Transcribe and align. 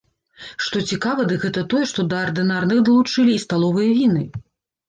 Што 0.67 0.81
цікава, 0.91 1.25
дык 1.31 1.43
гэта 1.47 1.63
тое, 1.73 1.83
што 1.91 2.05
да 2.13 2.21
ардынарных 2.29 2.81
далучылі 2.89 3.31
і 3.37 3.43
сталовыя 3.45 3.91
віны. 4.01 4.27